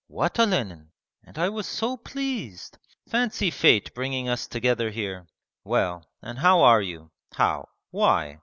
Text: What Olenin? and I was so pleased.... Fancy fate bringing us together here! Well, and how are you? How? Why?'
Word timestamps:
What 0.07 0.39
Olenin? 0.39 0.89
and 1.23 1.37
I 1.37 1.49
was 1.49 1.67
so 1.67 1.95
pleased.... 1.95 2.79
Fancy 3.07 3.51
fate 3.51 3.93
bringing 3.93 4.27
us 4.27 4.47
together 4.47 4.89
here! 4.89 5.27
Well, 5.63 6.09
and 6.23 6.39
how 6.39 6.61
are 6.61 6.81
you? 6.81 7.11
How? 7.35 7.69
Why?' 7.91 8.39